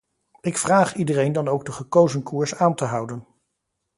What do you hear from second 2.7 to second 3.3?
te houden.